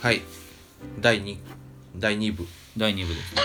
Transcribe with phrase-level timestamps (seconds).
[0.00, 0.22] はい。
[1.00, 1.36] 第2
[1.96, 2.46] 第2部。
[2.76, 3.40] 第2部ですね。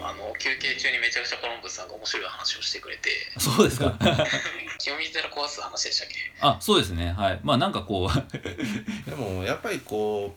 [0.00, 3.10] あの休憩中にめちゃくちゃコロンブスさんが面白い話をしてくれて。
[3.38, 3.92] そうですか。
[4.78, 6.14] 清水寺壊す話でしたっけ？
[6.40, 7.12] あそうですね。
[7.12, 7.40] はい。
[7.42, 8.10] まあなんかこう。
[9.10, 10.34] でもやっぱりこ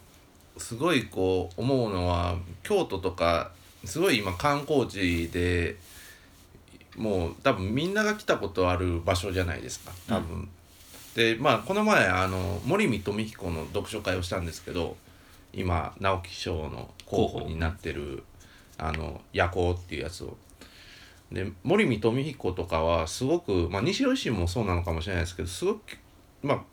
[0.58, 3.52] うすごいこう思うのは京都とか
[3.86, 5.78] すごい今観光地で
[6.98, 9.92] もう多分みんなが来たことある場所じゃないですか。
[10.08, 10.50] 多分。
[11.16, 14.98] でまあこの前あの森見富彦の読書会をしたんですけど
[15.54, 18.24] 今直木賞の候補になってる
[18.78, 20.38] 「あの夜行」っていうやつを。
[21.32, 25.80] で森見富彦とかはすごく、まあ、西尾維新もそうなのかもしれないですけどすごく
[26.42, 26.64] まあ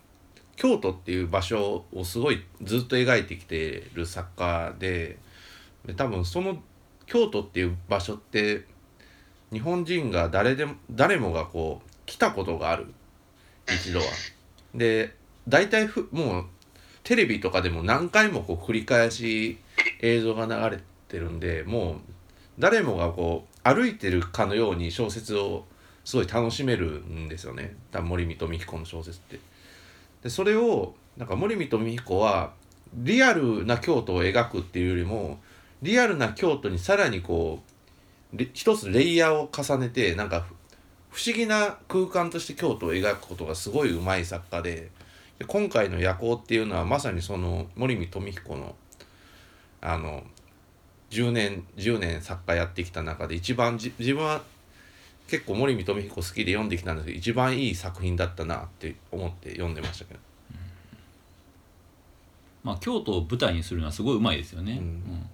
[0.56, 5.18] 京都っていう場所をすごいずっと描いてきてる作家で
[5.84, 6.62] で多分その
[7.04, 8.64] 京都っていう場所って
[9.52, 12.86] 日本人が誰でも誰もがこう来たことがある
[13.68, 14.04] 一度は。
[14.74, 15.14] で
[15.48, 16.46] 大体ふもう
[17.06, 19.58] テレビとかでも何回もこう繰り返し
[20.00, 21.96] 映像が流れてるんでもう
[22.58, 25.66] 誰もがこう歩いてるかのように小説を
[26.04, 29.38] すごい楽しめるんですよね多分森見富彦の小説って。
[30.24, 32.54] でそれをなんか森見富彦は
[32.92, 35.38] リアルな京都を描くっていうよりも
[35.82, 37.62] リアルな京都にさらにこ
[38.34, 40.44] う一つレイヤーを重ねてなんか
[41.10, 44.90] 不思議な空間として京都を描くことがすごいうまい作家で
[45.38, 48.74] で今回の「夜行」っていうのはまさにその森見富彦の
[49.80, 50.24] あの
[51.10, 54.42] 10年10年作家やってきた中で一番じ自分は
[55.28, 60.20] 結構森見富彦好きで読んできたんですけど一番いい作品だったなって思って読んでましたけど。
[62.66, 64.78] まあ京都を舞台にするのはすごいうまいですよね、うん。
[64.78, 65.30] うん。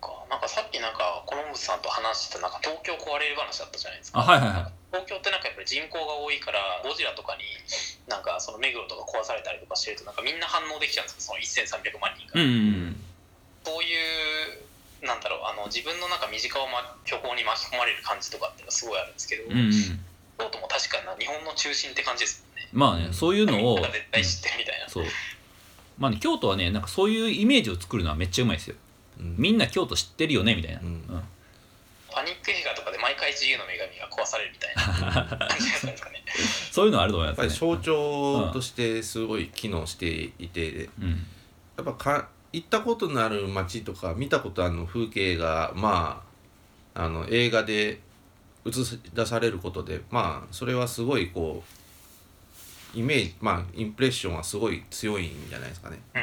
[0.00, 4.20] かなんかさっきなんかコロンブスさんと話してたなんか東京壊れる話だったじゃないですか。
[4.20, 7.44] あはいはいはい東京ってなんかやっぱり人口が多いからゴジラとかに
[8.08, 11.36] なんかその目黒とか壊されたりとかしてるとなんかみんな反応できちゃうんですよ。
[11.36, 12.52] その1300万人が、うんう
[12.94, 13.04] ん
[13.64, 19.58] そういうなんだろうあの自分のなんか身近を、ま、虚構に巻き込まれる感じとかっていうのはすごいあるんですけど、うんうん。
[19.58, 19.72] うん
[20.38, 22.68] 京都も確かにな日本の中心って感じですもんね。
[22.72, 25.04] まあねそういうのを絶対知ってるみたいな、そう。
[25.98, 28.76] まあね京都はねなんかそういうイメージを作るのはめっちゃうまいですよ。
[29.18, 29.34] うん。
[29.36, 30.86] みんな京都知ってるよねみたいな、うん。
[30.86, 31.22] うん。
[32.10, 35.24] パニック映画とかで毎回自由の女神が壊されるみたいな。
[35.48, 36.24] 感じだったんですかね。
[36.70, 37.48] そういうのはあると思いやっますね。
[37.48, 41.26] ぱり象徴としてすごい機能していて、うん。
[41.76, 46.24] やっぱか行ったことのある街とか見たことある風景がま
[46.94, 48.00] ああの映画で
[48.66, 51.62] 映し出されることでまあそれはすごいこ
[52.94, 55.98] うイメージまあインプレッションはすごい強いんじゃないですかね。
[56.14, 56.22] うん。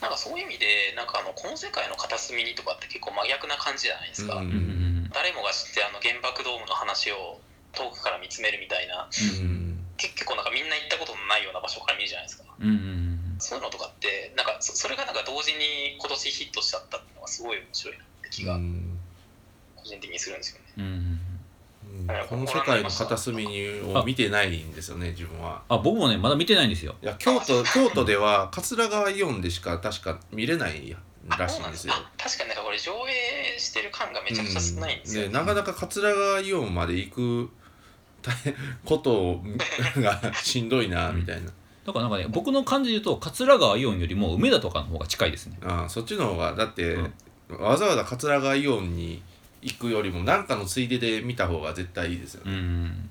[0.00, 0.66] なんかそういう意味で
[0.96, 7.40] なんかあのこの世界の片隅にとかって結構真逆な感じじゃないですか、うんうんうん誰もが知ってあの原爆ドームの話を
[7.72, 9.70] 遠くから見つめるみたいなうん。
[9.96, 12.44] 結構なんかみんな行ったことのないような場所から見るじゃないですか。
[12.58, 18.98] うんそういうのとかってなんかそそれがなんか同時に今年ヒットしちゃったっていうのがすごい面白いなって気がうん。
[19.76, 21.20] 個人的にするんですよね、うん
[22.28, 23.46] この世界の片隅
[23.94, 25.62] を見てないんですよね自分は。
[25.68, 26.94] あ僕もねまだ見てないんですよ。
[27.02, 30.88] いや京都京都では桂川イオンでしか確か見れない
[31.28, 31.94] らしいんですよ。
[31.94, 35.32] あ確かになんかこれ上映してる感がめちゃくちゃ少ないんですよ、うん。
[35.32, 37.50] でなかなか桂川イオンまで行く
[38.22, 38.54] 大変
[38.84, 39.40] こと
[40.00, 41.50] が しんどいなみたいな、
[41.86, 45.58] だからなんかね僕の感じで言うと桂川イオンよりも梅田とかの方が近いですね。
[45.62, 47.14] ああそっちの方がだって、うん。
[47.58, 49.22] わざわざ桂川イオンに
[49.60, 52.52] 行くよりも何かのついでで見た方が絶対いいですよね。
[52.52, 53.10] うん。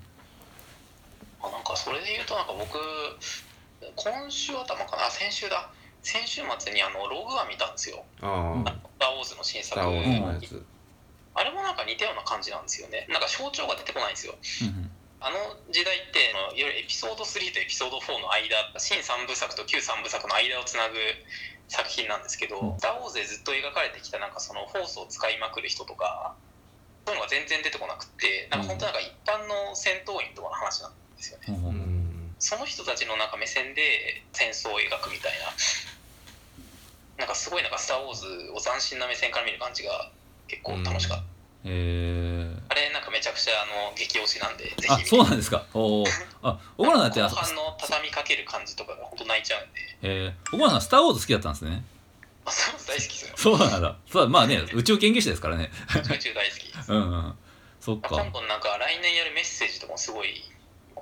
[1.42, 2.78] あなんかそれで言うとなんか僕
[3.96, 5.06] 今週頭かな？
[5.06, 5.70] あ先週だ
[6.02, 8.04] 先週末にあのログワン見たんですよ。
[8.20, 9.74] ああ、ー・ウォーズの新作。
[9.74, 10.66] スター・ウォーズのやつ。
[11.34, 13.06] あれもなんか似たような感じなんですよね。
[13.08, 14.34] なんか象徴が出てこないんですよ。
[14.34, 14.90] うん
[15.20, 15.36] あの
[15.68, 20.96] 時代ってあのいわゆるエピソード3とエピソード4の間新3部作と旧3部作の間をつなぐ
[21.68, 26.34] 作品なんですけどうん「スター・ウォーズ」でずっと描かれてきたなんかそのフォースを使いまくる人とか
[27.04, 31.44] そういうのが全然出てこなくってなんか本当なんか一般の戦闘員とかの話なんですよね。
[31.48, 31.79] うん
[32.40, 35.52] その人たちのなんか目線で戦争を描くみたいな。
[37.18, 38.26] なんかすごいなんか「スター・ウォーズ」
[38.56, 40.10] を斬新な目線から見る感じが
[40.48, 41.24] 結構楽しかった、
[41.64, 45.66] えー、あれなんかめちゃくちゃあの激推しなんであそうなんですか？
[45.74, 46.08] おー。
[46.42, 49.80] あ小村さんってあ後半の畳みかける感じとかが本当泣いちゃうんで。
[50.00, 51.84] えー、小村さんスター・ウォーズ好きだったんですね。
[52.46, 53.34] あそう大好きですよ。
[53.36, 53.96] そうなんだ。
[54.10, 55.70] そうまあね宇宙研究者ですからね。
[55.94, 56.90] 宇宙大好きです。
[56.90, 57.38] うんうん。
[57.82, 60.42] そっ今か度なんか来年やるメッセージとかもすごい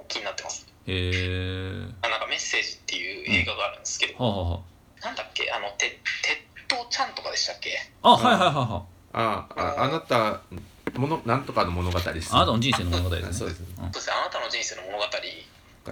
[0.09, 0.67] 気になってます。
[0.67, 4.61] へえー、あなんかメッセージっていう映画があるんですけど、はあ、は
[5.05, 5.51] なんだっけ？
[5.53, 7.77] あのて鉄塔ちゃんとかでしたっけ？
[8.03, 8.83] あ、はあ、はいはいはいはい。
[9.13, 10.41] あああなた
[10.99, 13.33] ものなんとかの物語です、あなたの人生の物語ですね。
[13.35, 13.61] そうです。
[13.61, 13.77] うん。
[13.77, 15.21] そうですねあなたの人生の物語か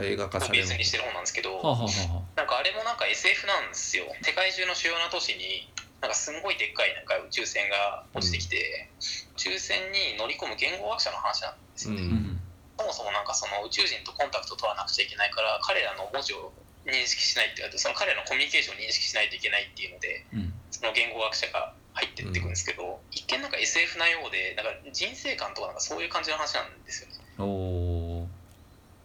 [0.00, 1.82] が映画化されるをベースにしてる本なんですけど、はあ、はあ。
[1.84, 4.04] はなんかあれもなんか SF なんですよ。
[4.22, 5.68] 世界中の主要な都市に
[6.00, 8.88] なんかすんごいでっかいなんか宇宙船が落ちてきて、
[9.36, 12.40] 宇宙船に乗り込む言語学者の話なんですうよね、あ、うんん
[12.78, 16.52] そもそもなんかその宇宙人とコンタクト取らなくちゃいけないから彼らの文字を
[16.84, 20.52] 認識しないっていうその彼らのコミュニケーションを認識しないといけないっていうのでうん。
[20.70, 27.14] その言語学者が入ってっていくんですけど、一見なんか SF なようでなんか人生観とかなんかそういう感じの話なんですよね。
[27.38, 28.26] おー。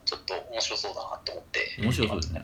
[0.03, 1.75] ちょっと面白そうだなと思って。
[1.79, 2.41] 面白そうですね、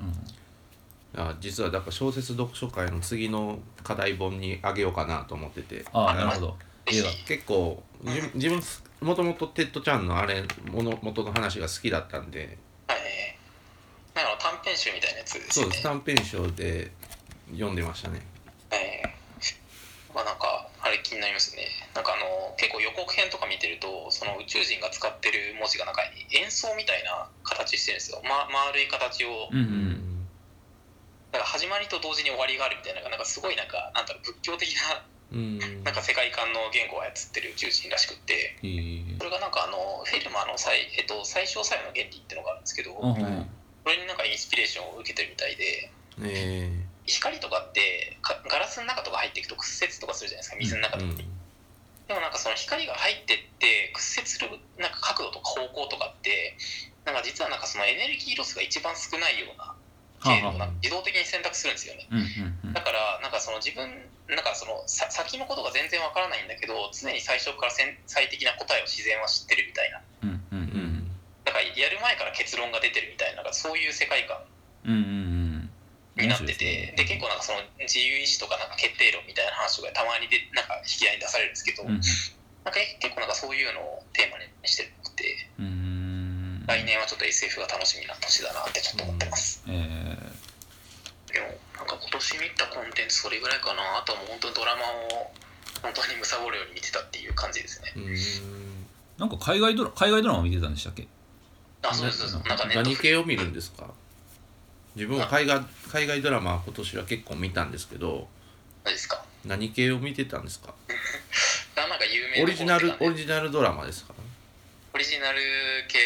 [1.18, 5.83] あ実はだから小説読書会の次の課題本にあげようかなと思ってて。
[5.91, 6.57] ああなるほど
[6.89, 8.62] 映画結構じ自分
[9.01, 12.57] もともとテッド・チャンのあれもの元の話が好きだったんで。
[12.88, 13.00] はい。
[14.16, 15.68] なんか短編集みたいなやつですよね。
[15.68, 15.84] そうです。
[15.84, 16.92] 短編集で
[17.51, 18.22] 読んでましたね。
[18.72, 19.18] ええ
[20.16, 21.68] まあなんかあれ気になりますね。
[21.94, 26.01] なんかあの結構予告編とか見てるとその宇宙人が使ってる文字がなんか
[26.34, 29.50] 演奏みたいな形してるんですよ、ま、丸い形を。
[29.51, 29.98] うんうん
[31.31, 43.47] なんか始まりと同時に終わりがあるみたいななんかすごいなんかなんだろう仏教的なうんなんか世界観の言語を操ってる宇宙人らしくってそれがなんかあのフェルマーの最,、えっと、最小作用の原理っていうのがあるんですけどあはい
[43.83, 45.91] それになんかインスピレーションを受けてるみたいで
[46.24, 46.71] え。
[47.07, 51.18] 光とかってかガラスの中とか入っていくと屈折とかするじゃないですか水の中とかうん
[52.07, 54.47] でもなんかその光が入ってって屈折する
[54.79, 56.56] なんか角度とか方向とかって
[57.03, 59.75] なんか実はなんかそのエネルギーロスが一番少ないような
[60.24, 62.07] 経路を自動的に選択するんですよね。
[62.74, 63.88] だからなんかその自分
[64.27, 70.01] なんかそのさ先のことが全然わからないんだけど常に最初から先最適な答えを自然は知ってるみたいな。
[70.24, 71.12] うんうんうん。
[71.45, 74.44] だからやる前から結論が出てるみたいななんかそういう世界観
[74.85, 75.69] うんうん
[76.19, 76.24] うん。
[76.24, 82.01] になっててで,、結構なんかその自由意志とかなんか決定論みたいな話とかたまにでなんか引き合いに出されるんですけど、うん
[82.68, 86.65] なんか結構なんかそういうのをテーマにしてるのでうん。
[86.68, 89.88] 来年はちょっと SF が楽しみな年だなってちょっと思ってます、えでも
[92.27, 93.97] なんか今年見たコンテンツそれぐらいかな。
[93.97, 94.81] あとはもう本当にドラマ
[95.15, 95.31] を
[95.81, 97.94] 本当に貪るように見てたっていう感じですね。
[97.95, 98.03] うん。
[98.03, 98.41] ー
[99.19, 101.07] なんか海外ドラ海外ドラマ見てたんでしたっけ？
[101.83, 102.50] あそうですそうです。
[102.50, 103.88] なんか何系を見るんですか？
[104.95, 108.27] 自分は海外海外ドラマは今年は結構見たんですけど。
[108.83, 109.24] 何ですか？
[109.45, 110.74] 何系を見てたんですか？
[111.77, 114.13] あなんか有名なオリジナルオリジナルドラマですか？
[114.94, 115.39] オリジナル
[115.88, 116.00] 系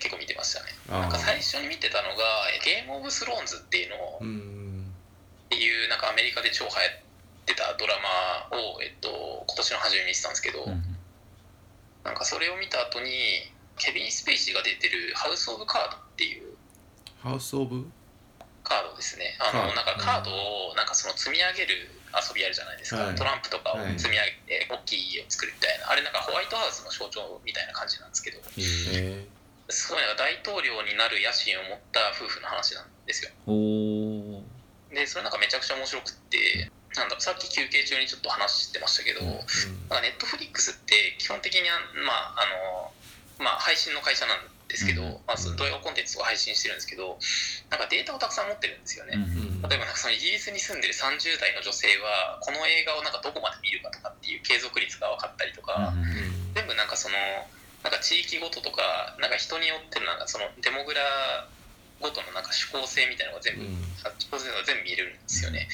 [0.00, 0.72] 結構見てましたね。
[0.88, 2.24] なんか最初に見てたのが
[2.64, 4.67] 「ゲームオブスローンズ」っていうのをうん
[5.48, 7.96] っていうなんかアメリカで超流行ってたドラ
[8.52, 9.08] マを、えっと、
[9.48, 10.84] 今年の初めに見てたんですけど、うん。
[12.04, 13.08] なんかそれを見た後に
[13.76, 16.56] ケビン・スペイシーが出てる「ハウス・オブ・カード」っていう
[17.22, 17.84] ハウス・オブ？
[18.64, 19.36] カードですね。
[19.40, 23.14] あのなんかカードをなんかその積み上げる遊びあるじゃないですか、はい。
[23.14, 23.98] トランプとかをはい。
[23.98, 28.40] 積み上げて大きい家を作るみたいなあれなんかホワイトハウスの象徴みたいな感じなんですけど
[28.92, 29.26] え
[29.68, 33.30] すごいなんか大統領になる野心を持った夫婦の話なんですよ
[34.92, 39.28] でそれなんかめちゃくちゃ面白くってなんださっき休憩中にちょっと話してましたけど、うん
[39.88, 42.92] なんかネットフリックスって基本的には、まああの
[43.40, 47.16] まあ、配信の会社なんですけど、うんまあ、動画コンテンツを配信してるんですけど
[47.72, 57.14] なんかデータをたくさん持ってるんですよね、うんうん例えばなんかそのイギリスに住んでる30代の女性はこの映画をなんかどこまで見るかとかっていう継続率が分かったりとか、うん全部なんかその
[57.82, 61.46] なんか地域ごととかなんか人によってのなんかそのデモグラ
[62.00, 63.70] ごとのなんか指向性みたいなのが全部、うん。
[63.70, 65.68] 指向性が全部見れるんですよね。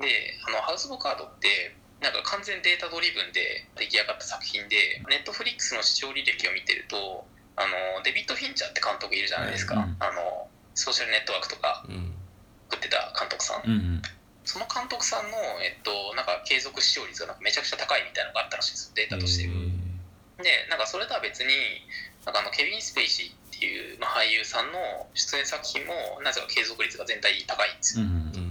[0.00, 0.06] で
[0.48, 7.24] あの House of Cards ってなんか完全データドリブンで出来上がった作品で Netflix の視聴履歴を見てると
[7.56, 7.62] あ
[7.96, 12.10] のデビッド・フィンチャーって監督いるじゃないですか、うんあの Social Network とかうん。
[12.68, 14.02] 作ってた監督さん、うんうん。
[14.44, 19.44] その監督さんの、えっと、なんか継続視聴率がなんかめちゃくちゃ高いみたいなのがあったらしいんですよデータとして。
[19.44, 19.73] えー
[20.38, 21.50] でなんかそれとは別に
[22.24, 28.04] なんかあのケビン・スペイシーっていう、まあ、俳優さんの出演作品もなぜか継続率が全体高いんですよ。
[28.04, 28.44] うんうん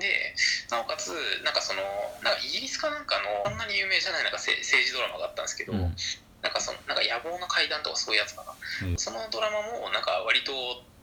[0.00, 0.34] で
[0.72, 1.12] なおかつ
[1.44, 1.84] なんかその
[2.24, 5.94] なんかイギリスかなんかのそんなに有名じゃないなんかせ政治ドラマがあったんですけど、うん。
[6.40, 8.56] なんかそのなんか野望の階段とかそういうやつかな、
[8.88, 8.96] うん。
[8.96, 10.52] そのドラマもなんか割と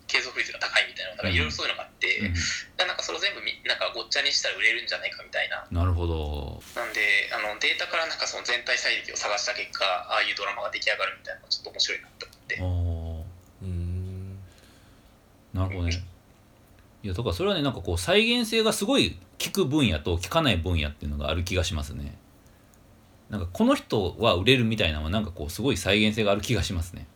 [0.09, 2.33] 継続率が高いみたいななんかいろいろそういうのがあって、うん。
[2.33, 5.61] でなんかそれを全部みなんかごっちゃにしたら売れるんじゃないかみたいな。
[5.69, 6.63] なるほど。
[6.73, 7.05] なんであ
[7.53, 12.55] のデータからなんかその全体最適を探した結果ああいうドラマが出来上がるみたいなのがちょっと面白いなと思って。
[13.63, 14.39] うん。
[15.53, 16.03] なるほどね。
[17.03, 22.17] いやだからそれはねなんかこう再現性がすごい効く分野と効かない分野っていうのがある気がしますね。
[23.29, 27.07] なんかこの人は売れるみたいなのはなんかこうすごい再現性がある気がしますね。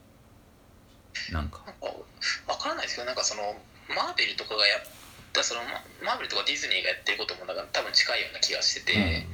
[1.31, 1.63] なんか。
[1.65, 1.87] なんか
[2.47, 3.55] わからないですけどなんかその
[3.89, 4.81] マーベルとかがやっ
[5.33, 9.27] たそのママーベルとかディズニーがやってることもなんか多分近いような気がしてて、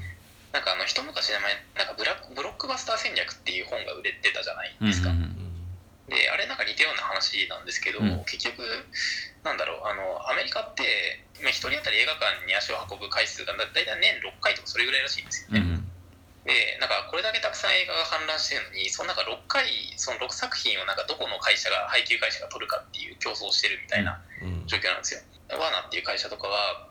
[0.57, 1.37] なんかあの一昔前
[1.77, 5.33] なんかブラブロックバスター戦略っていう本が売れてたじゃないですか、うんうん
[6.07, 8.23] であれなんか似たような話なんですけど、うん。
[8.23, 8.63] 結局
[9.43, 10.87] なんだろうあのアメリカって
[11.43, 15.83] まあ一人当たり映画館に足を運ぶ回数がだだいたい年6回とかそれぐらいらしいんですよね、うん
[16.47, 19.67] でなんかこれだけたくさん映画が氾濫してるのにその中6回
[19.99, 24.63] その6作品をなんかどこの会社が配給会社が取るかっていう競争をしてるみたいなうん。
[24.63, 25.19] 状況なんですよ、
[25.59, 26.87] ワーナーっていう会社とかは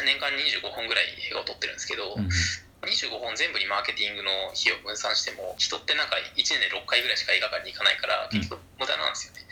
[0.00, 2.32] 年間25本ぐらい映画を撮ってるんですけど、うん
[2.84, 9.42] 25本全部にマーケティングの費用を分散しても人ってなんか1年で6回ぐらいしか映画館に行かないから結局無駄なんですよね、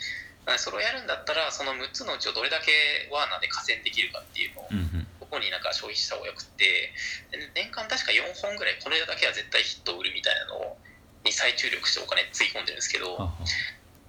[0.45, 2.71] だからそれをやるんだったらその6つのうちをどれだけ
[3.11, 5.07] ワーナーで加戦できるかっていうのをうんうん。
[5.19, 6.93] ここになんか消費した方がよくって
[7.33, 10.77] で年間確か4本ぐらいこれだけは絶対ヒットを売るみたいなのを
[11.25, 13.17] に再注力してお金つぎ込んでるんですけど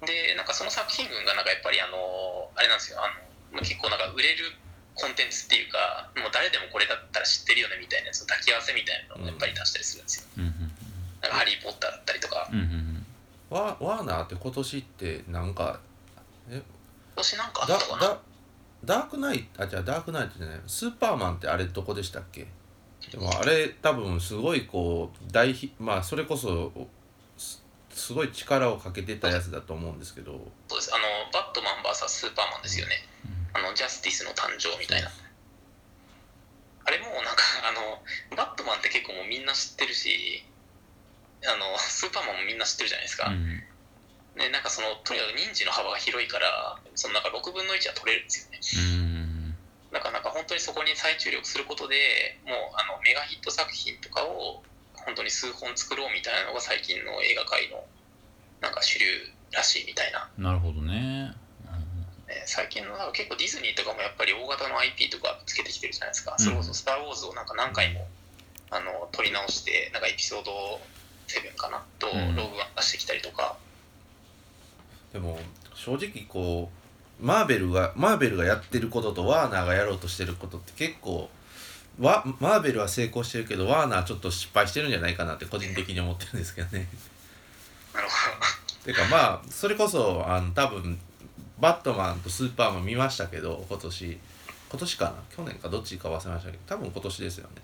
[0.05, 3.01] でなんかその作品群がなんかやっぱりあのあれなんですよ。
[3.01, 3.09] あ
[3.55, 4.53] の結構なんか売れる
[4.95, 10.71] コンテンツっていうかもう誰でもこれだったら知ってるよねみたいなやつの抱き合わせみたいなのをやっぱり出したりするんですよ、うんうん
[11.21, 12.47] なんかハリー・ポッターだったりとか。
[12.51, 13.05] うんうんうん。
[13.49, 15.79] ワワーナーって今年ってなんか
[16.49, 16.61] 今
[17.15, 18.01] 年なんかあだったかな？
[18.01, 18.17] だ
[18.83, 20.59] ダークナイトあじゃあダークナイトじゃない。
[20.67, 22.45] スーパーマンってあれどこでしたっけ？
[23.11, 26.71] でもあれ多分すごいこう大ヒまあそれこそ
[27.37, 30.33] すすごい力をかけてたやつだと思うんですけど。
[30.67, 30.91] そうです。
[30.93, 32.93] あのバットマン VS スーパーマンですよね、
[33.55, 35.09] あのジャスティスの誕生みたいな。
[36.85, 38.03] あれもうなんかあの
[38.35, 40.43] バットマンって結構もうみんな知ってるし
[41.41, 43.63] あのスーパーマンもみんな知ってるじゃないですか、うん。
[44.37, 48.59] ね、なんかそのとにかく認知の幅が広いからそのなんか6分の1は取れるんですよね。
[48.99, 49.55] うん。
[49.95, 54.61] だからなんか本当にそこに再注力することでもうあのメガヒット作品とかを
[54.93, 57.81] 本当に数本作ろうみたいなのが最近の映画界の
[58.61, 59.05] なんか主流
[59.53, 61.04] らしいみたいな、なるほどねね、
[62.45, 66.43] 最近のなんか結構ディズニーとかもやっぱり大型の IP とかつけてきてるじゃないですか、うん。
[66.43, 68.07] それこそ「スター・ウォーズ」をなんか何回も
[68.69, 70.79] あの撮り直してなんかエピソード
[71.27, 71.83] 7かな？
[71.99, 72.35] とうん。
[72.35, 73.57] ログワン出してきたりとか、
[75.13, 75.39] でも
[75.73, 76.69] 正直こ
[77.21, 81.29] うマーベルがマーベルがやってることとワーナーがやろうとしてることって結構
[81.99, 86.87] わマーベルは成功してるけどワーナーちょっと失敗してるんじゃないかなって個人的に思ってるんですけどね。
[87.95, 88.13] なるほ
[88.83, 90.99] てかまあそれこそあの多分
[91.59, 94.19] バットマンとスーパーマン見ましたけど今年。
[94.67, 95.13] 今年かな？
[95.35, 97.61] 去年かどっちか忘れましたけど多分今年ですよね。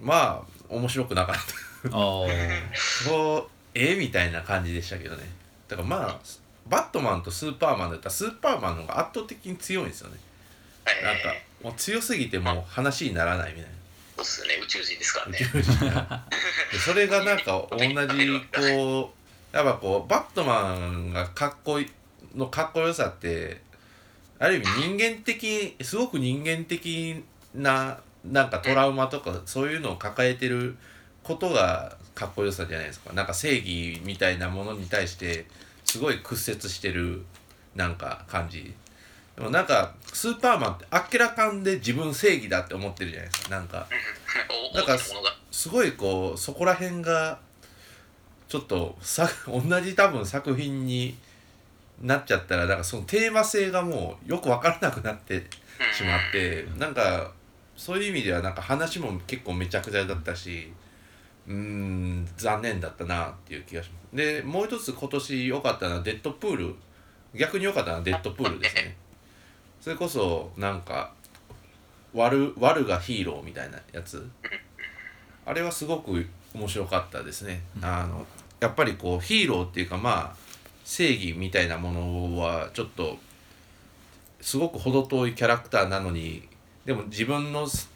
[0.00, 1.88] まあ面白くなかった。
[1.88, 2.26] ああ
[3.08, 5.24] こうえみたいな感じでしたけどね。
[5.68, 6.20] だからまあ
[6.66, 10.18] バットマンとスーパーマンだったらスーパーマンの方が圧倒的に強いんですよね。
[10.84, 11.04] ど、はい。
[11.04, 13.68] なんかもう強すぎてもう話にならないみたいな。
[14.16, 14.60] そうっすよね。
[14.62, 15.38] 宇宙人ですからね。
[15.54, 16.20] 宇宙人。
[16.84, 19.14] それがなんか同じこ
[19.52, 21.90] うやっぱこうバットマンがかっこいい
[22.34, 23.60] のかっこよさって
[24.38, 27.22] ある意味人間的すごく人間的
[27.54, 30.76] ななんかトラウマとかそういうのを抱えてる
[31.22, 33.12] ことがかっこよさじゃないですか。
[33.12, 35.46] なんか正義みたいなものに対して
[35.84, 37.24] すごい屈折してる
[37.74, 38.74] なんか感じ。
[39.36, 43.50] でもなんかスーパーマンってあっけらかんで自分正義だって思ってるじゃないですか。
[43.50, 43.86] なんか
[44.72, 44.76] うん。
[44.76, 44.98] だか
[45.50, 47.38] すごいこうそこら辺が
[48.48, 51.16] ちょっとさ同じ多分作品に
[52.02, 55.46] なっちゃったらなんかそのテーマ性がもうよく分からなくなって
[55.96, 57.30] しまってなんか
[57.76, 60.72] そういう意味ではなんか話も結構めちゃくちゃだったし
[61.46, 64.16] うーん残念だったなっていう気がします。
[64.16, 66.74] でもう一つ今年良かったのはデッドプール。
[67.34, 68.96] 逆に良かったのはデッドプールですね。
[69.80, 71.12] それこそなんか
[72.12, 74.28] 悪悪がヒーローみたいなやつ。
[75.44, 77.62] あれはすごく面白かったですね。
[77.80, 78.26] あの
[78.60, 80.51] やっぱりこうヒーローっていうかまあ
[80.84, 83.18] 正義みたいなものはちょっと
[84.40, 86.48] すごく程遠いキャラクターなのに
[86.84, 87.90] でも自分のす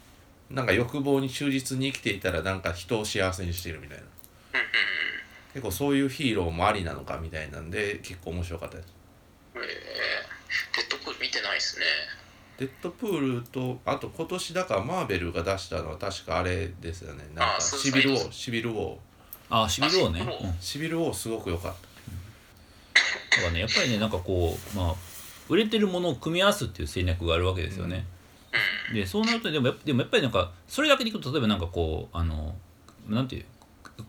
[0.49, 4.03] なんか欲望に忠実に生きていたらなんか人を幸せにしているみたいな。
[5.53, 8.93] 結構そういうヒーローもありなのかみたいなんで結構面白かったです。
[9.55, 9.67] うんえー
[10.77, 11.85] デッドプール見てないですね。
[12.59, 17.23] デッドプールとあと今年だからマーベルが出したのは確かあれですよね。
[17.33, 18.97] なんかシビルウォそうーシビルウォー。
[19.49, 21.86] ああシビル王ね、あシビル王すごく良かった
[23.37, 24.95] だからねやっぱりねなんかこうまあ
[25.49, 28.05] 売れてるものを組み合わすっていう戦略があるわけですよね、
[28.93, 32.55] でそうなるとでもやっでもやっぱりなんかそれだけでいくと例えばなんかこうあの
[33.07, 33.45] なんていう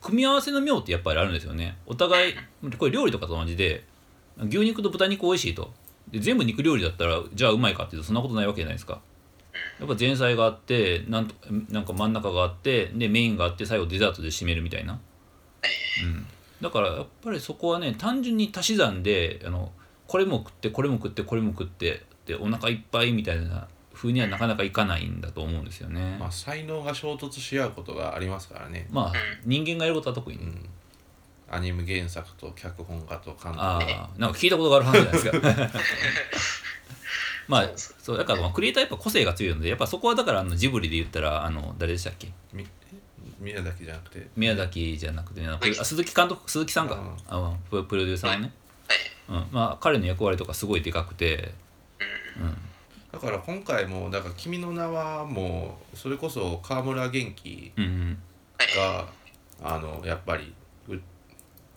[0.01, 1.77] 組み合わせの妙ってやっぱりあるんですよね。
[1.87, 2.35] お互い
[2.79, 3.85] これ料理とかと同じで
[4.39, 5.73] 牛肉と豚肉美味しいと。
[6.11, 9.01] で全部肉料理だったらじゃあうまいかっていうとそんなことないわけじゃないですか。
[9.79, 11.35] やっぱ前菜があってなんと
[11.71, 15.01] なんか真ん中があってでメインがあって最後デザートで締めるみたいな、
[16.05, 16.27] うん、
[16.61, 19.73] だからやっぱりそこはね単純に足し算であの
[20.07, 26.17] これも食ってこれも食ってこれも食ってでお腹いっぱいみたいな風にはなかなかいかないんだと思うんですよね。
[26.19, 28.87] まあ才能が衝突し合うことがありますからね。
[28.91, 29.13] まあ
[29.45, 30.39] 人間がやることは特に。
[30.39, 30.69] ね、うん。
[31.51, 33.57] アニメ原作と脚本家と監督。
[33.57, 35.79] ああなんか聞いたことがある話じゃないですか。
[37.49, 42.29] まあそうだからまあクリエイターやっぱ個性が強いのでやっぱそこはだからあのジブリで言ったらあの誰でしたっけ？
[42.53, 42.67] み
[43.39, 44.27] 宮崎じゃなくて。
[44.37, 46.95] 宮崎じゃなくて、ね、あ鈴木監督鈴木さんか。
[46.95, 47.17] うん。
[47.29, 48.53] あププロデューサーのね、
[49.29, 49.39] はい。
[49.39, 51.53] うん、まあ彼の役割とかすごいでかくて、
[52.41, 52.57] うん、
[53.13, 57.73] だから今回もだから「君の名は」もうそれこそ川村元気
[58.77, 59.09] が
[59.63, 60.53] あのやっぱり
[60.89, 60.97] う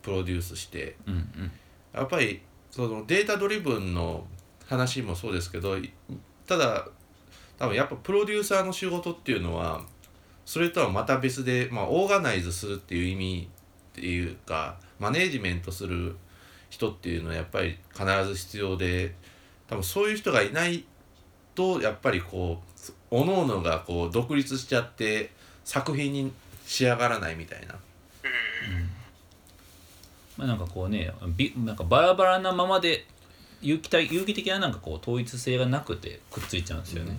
[0.02, 0.96] プロデュースして。
[1.06, 1.52] うんうん。
[1.94, 4.26] やっぱりそのデータドリブンの
[4.66, 5.92] 話もそうですけどい
[6.48, 6.88] ただ
[7.60, 9.84] 多分やっぱプロデューサーの仕事っていうのは
[10.52, 13.48] それとはまた別で、まあ、オーガナイズするっていう意味
[13.94, 16.18] っていうかマネージメントする
[16.70, 19.16] 人っていうのはやっぱり必ず必要で
[19.70, 20.84] 多分そういう人がいない
[21.56, 25.32] とやっぱりこう各々がこう独立しちゃって
[25.64, 26.34] 作品に
[26.66, 27.76] 仕上がらないみたいな。
[30.36, 33.06] まあ、なんかこうねびなんかバラバラなままで
[33.62, 37.18] 有機体有機的ななんかこう統一性がなくてくっついちゃうんですよね。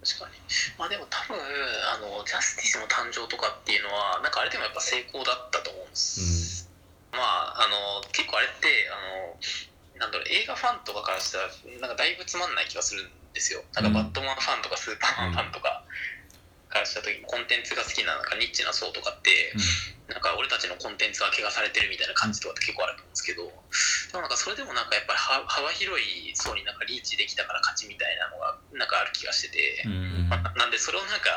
[0.00, 0.37] 確かに
[0.78, 6.70] まあでも多分あのジャスティスの誕生とかっていうのはなんかあれでもやっぱ成功だったと思うんです、
[7.12, 8.96] まああの結構あれってあ
[9.98, 11.50] のなんだろう映画ファンとかからしたら
[11.80, 13.62] なんかだいぶつまんない気がするんですよ。
[13.74, 15.82] なんかバットマンファンとかスーパーマンファンとか
[16.68, 19.52] からした時にコンテンツが好きななんかニッチな層とかって、
[20.08, 23.52] なんか俺たちのコンテンツは怪我されてるみたいな感じとかって結構あると思うんですけど、で
[24.16, 30.28] もなんかそれでもなんかやっぱりは幅広い層になんかリーチできたから勝ちみたいなのがなんかある気がしてて、うん。
[30.32, 31.28] まあなんでそれをなんか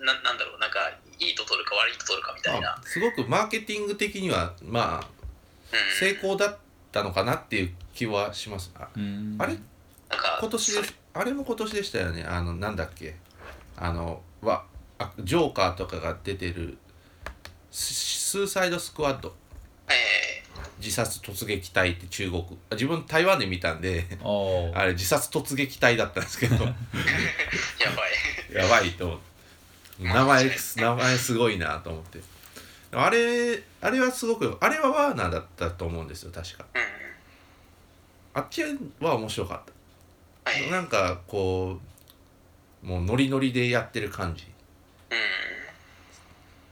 [0.00, 0.80] ななんだろうなんか
[1.20, 5.08] いいと取るか悪いと取るかみたいな、まあすごくマーケティング的にはまあ
[5.66, 6.58] うん、成功だっ
[6.92, 8.70] たのかなっていう気はします。
[8.76, 9.36] あうん。
[9.38, 9.54] あれ？
[10.08, 12.24] なんか今年であれも今年でしたよね。
[12.24, 13.16] あのなんだっけ？
[13.76, 14.64] あのわ
[14.98, 16.78] あジョーカーとかが出てる
[17.70, 19.34] ススーサイドスクワッド
[19.88, 20.42] え
[20.78, 22.42] 自殺突撃隊って中国。
[22.70, 24.06] あ自分台湾で見たんで
[24.74, 26.56] あれ自殺突撃隊だったんですけど。
[26.56, 26.72] ー や
[27.96, 28.64] ばい。
[28.64, 30.04] やばいと思って。
[30.04, 32.20] 名前名前すごいなと思って。
[32.92, 36.66] あれあれはすごくあれはワーナーだったと思うんですよ確か。
[36.74, 36.82] うん。
[38.34, 38.62] あっち
[39.00, 39.72] は面白かっ
[40.44, 40.50] た。
[40.50, 40.70] はい。
[40.70, 41.80] なんかこ
[42.82, 44.44] うもうノリノリでやってる感じ。
[45.10, 45.45] うん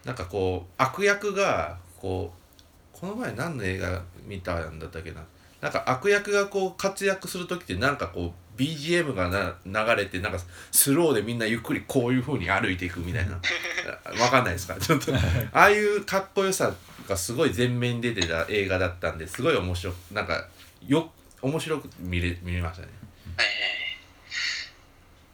[0.05, 5.23] なんかこう悪役がこうこの前何の映画見たんだったっけな。
[5.61, 10.39] なんか悪役がこう活躍する時ってなんかこう BGM がな流れてなんか
[10.71, 13.41] スローでみんなゆっくりこういう風に歩いていくみたいな。
[14.23, 14.77] わかんないですか？
[14.79, 15.13] ちょっと。
[15.15, 15.19] あ
[15.53, 16.75] あいうかっこよさ
[17.09, 20.47] がすごい前面に出てた映画だったんですごい面白くなんか
[20.87, 22.93] よ面白く見れ見れましたね。
[23.39, 23.55] はいはい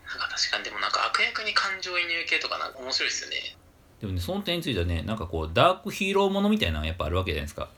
[0.08, 3.56] なんか確かにでもなんか悪役に感情移入系とかなんか面白いですよね
[4.00, 7.68] でもねその点についてはねなんかこうダークヒーローものみたいなのがやっぱあるわけじゃないですか。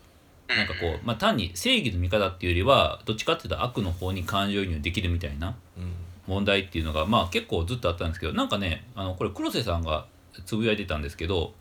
[0.49, 0.57] うん。
[0.57, 5.93] なんかこう、まあ、単に正義の味方っていうよりはどっちかっていうと悪の方に感情移入できるみたいなうん。
[6.27, 10.07] 問題っていうのがまあ結構ずっとあったんですけどなんかねあのこれ黒瀬さんが
[10.47, 11.53] つぶやいてたんですけど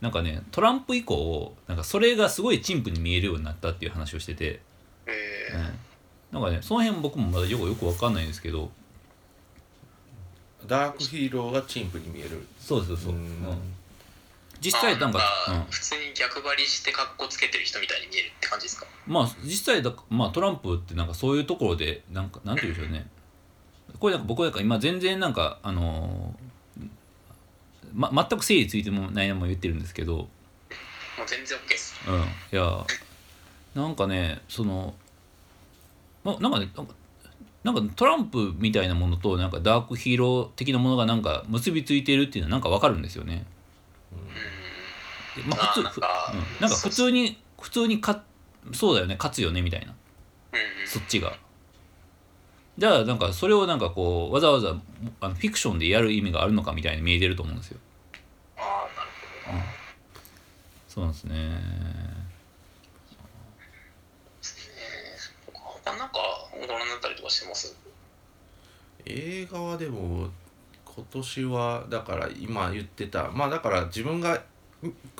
[0.00, 4.60] なんかねトランプ以降なんかそれがすごい陳腐に見えるようになったっていう話をしてて、
[5.06, 5.10] え
[6.32, 8.70] うん、なんかねその辺僕もまだよくよくわかんないんですけど。
[10.66, 12.46] ダークヒーローが陳腐に見える。
[12.58, 13.18] そうそうそう、うん。
[13.18, 13.77] うん
[14.60, 18.86] 実際なんか、うん、普通に逆張りして格好つけてる人みたいに見えるって感じですか？
[19.06, 23.06] まあ実際だ、まあ、トランプってなんかそういうところでなんかなんて言うんでしょうね。
[23.98, 26.88] これなんか僕なんか今全然なんかあのー
[27.94, 30.16] ま、全く整理ついてもないのも言ってるんですけど。
[30.16, 30.28] もう
[31.26, 31.94] 全然 OK です。
[32.06, 32.20] うん。
[32.20, 32.86] いや
[33.74, 34.94] なんかねその
[36.24, 36.94] まなんかねなんか
[37.64, 43.44] なんかトランプみたいなものとなんかダークヒーロー的なものがなんか結びついているっていうのはなんかわかるんですよね。
[45.36, 48.22] でまあ普通なんかうん、なんか普通に普通にか
[48.72, 49.86] そうだよね勝つよねみたいな。
[49.86, 50.88] うんうん。
[50.88, 51.36] そっちが。
[52.76, 54.76] じゃあなんかそれをなんかこうわざわざ
[55.20, 57.78] あのフィクションでやる意味があるのかみたいに見えてると思うんですよ。
[58.56, 58.64] ああ
[58.96, 59.10] なる
[59.46, 59.64] ほどな
[60.88, 61.60] そうなんですね。
[65.52, 66.18] 他なんか
[66.52, 67.76] ご覧になったりとかしてます？
[69.06, 70.28] 映画はでも
[70.98, 74.42] 今年はだから今言ってたまあだから自分がん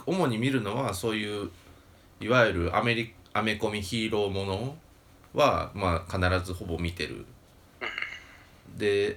[0.06, 1.50] 主に見るのはそういう
[2.20, 4.76] いわゆるアメリアメコミヒーローもの
[5.34, 7.24] はまあ必ずほぼ見てる。
[8.76, 9.16] で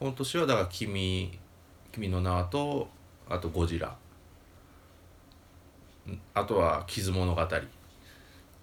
[0.00, 1.38] 今年はだから君
[1.92, 2.88] 「君の名は」と
[3.28, 3.86] あと「ゴジラ」
[6.10, 7.46] んあとは「傷物語」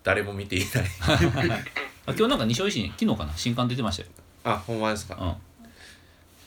[0.03, 0.85] 誰も見ていない。
[2.05, 3.33] あ今日なんか西尾維新昨日かな？
[3.37, 4.09] 新刊出てましたよ。
[4.43, 5.15] あほんまですか？
[5.15, 5.35] うん。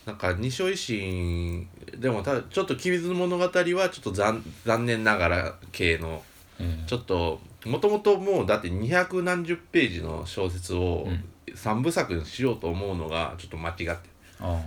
[0.06, 6.22] なんか西尾維新でもただちょっと「鬼滅物語」はちょっと残残念ながら系の
[6.58, 11.24] えーちょっともともともうだって二百何十ページの小説をうん。
[11.54, 13.94] 三部作にしようと思うのがちょっと間違って。
[14.40, 14.58] あ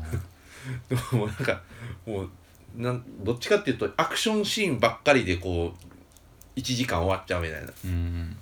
[0.88, 1.62] でもなんか
[2.06, 2.30] もう
[2.76, 7.68] なんどっちかっていうとアクションシーンばっかりでこう1時間終わっちゃうみたいな。
[7.68, 8.38] ーうん。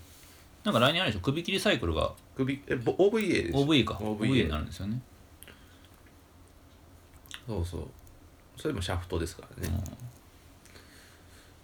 [0.66, 1.22] なんか来年あれでしょ？
[1.22, 2.12] 首切りサイクルが。
[2.36, 3.54] 首えぼ OVA です。
[3.58, 3.94] OVA か。
[3.96, 5.02] OVA OVA になるんですよね
[7.48, 7.88] そうそう。
[8.58, 9.84] それもシャフトですからね。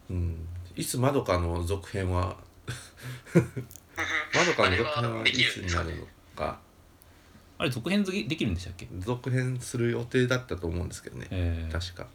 [0.10, 0.48] うん。
[0.76, 2.38] いつまどかの続編は
[3.36, 6.60] まどかの続編はいつになるのか。
[7.58, 8.88] あれ続編できるんでしたっけ？
[9.00, 11.28] 続編する予定だったと思うんですけどね。
[11.32, 12.08] えー確か。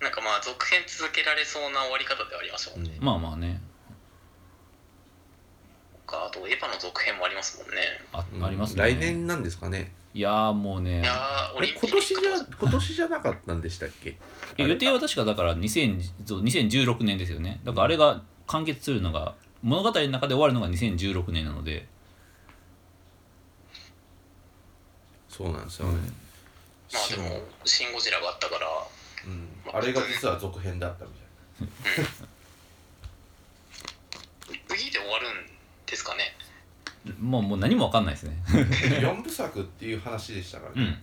[0.00, 3.04] なんかまあ続編続けられそうな終わり方ではありましたもんね、うん。
[3.04, 3.60] まあまあね。
[6.06, 7.76] かあとエヴァの続編もありますもんね。
[8.12, 8.82] あ,、うんありますね。
[8.82, 11.86] 来年なんですかねいやーもうねーオあれリンピック。
[11.88, 14.16] 今年じゃ今年じゃなかったんでしたっけ？
[14.56, 17.60] え予定は確かだから2000そう2016年ですよね。
[17.64, 21.86] だからあれが完結するのが物語の中で終わるのが2016年なので。
[25.28, 25.98] そうなんですよね、
[26.92, 28.66] まあでも「シン・ゴジラ」があったから
[29.24, 31.10] うん、あれが実は続編だったみ
[34.66, 35.46] 次で終わるん
[35.86, 36.34] ですかね
[37.20, 38.42] もうもう何も分かんないですね。
[38.46, 40.98] たいな4部作っていう話でしたからね、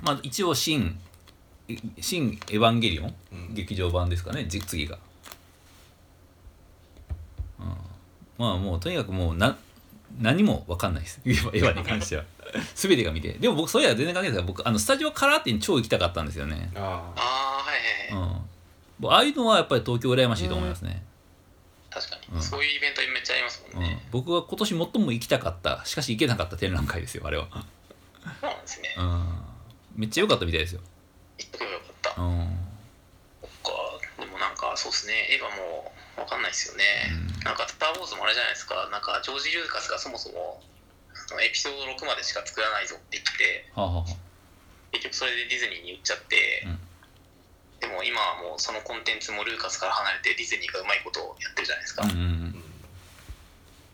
[0.00, 0.04] うん。
[0.04, 0.98] まあ一応新
[2.00, 3.54] 「新エヴァンゲリオン」うん。
[3.54, 4.98] 劇場版ですかねじ次が、
[7.58, 7.66] うん、
[8.38, 9.56] まあもうとにかくもうな
[10.20, 11.20] 何も分かんないです。
[11.26, 12.24] エヴァに関しては。
[12.74, 13.32] 全てが見て。
[13.32, 16.70] でも僕そういや全然関係ないです僕あのスタジオカラーテン超行きたかったんですよね。
[16.74, 17.74] ああは
[18.10, 18.46] いはいはい、うん。
[18.98, 21.02] 僕ああいうのはやっぱり東京羨ましいと思いますね、
[21.96, 22.42] 確かに、うん。
[22.42, 23.86] そういうイベントめっちゃありますもうん。
[23.86, 27.48] んね、僕が今年最も行きたかったしかし行けなかった展覧会ですよあれは、
[28.40, 28.94] そうなんですね。
[28.98, 29.38] うん、
[29.96, 30.82] めっちゃ良かったみたいですよ、
[31.38, 32.58] 行っとけばよかった、うん。
[33.40, 34.20] そっか。
[34.20, 35.14] でもなんかそうですね。
[35.32, 36.84] エヴァもわかんないですよね、
[37.38, 37.44] うん。
[37.44, 38.88] なんか「スター・ウォーズ」もあれじゃないですか。
[38.92, 40.60] なんかジョージ・ルーカスがそもそも
[41.40, 44.12] エピソード6までしか作らないぞって言ってはあ、はあはあ。
[44.92, 46.85] 結局それでディズニーに売っちゃって、うん
[47.80, 52.54] でも今はもうそのコンテンツもルーカスから離れてディズニーがうまいことをやってるじゃないですか、うんうんうん。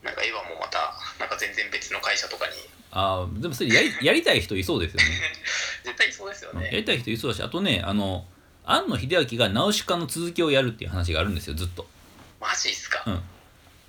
[0.03, 2.53] なんかエヴァもまたなんか全然別の会社とかに。
[2.92, 5.09] ああでもそれやりやりたい人いそうですよね。
[5.85, 8.27] 絶対そうですよね、やりたい人いそうだしあとねあの
[8.64, 11.88] 庵野秀明がナウシカの続きをやるっていう話があるんですよずっと。
[12.40, 13.23] マジっすか、うん。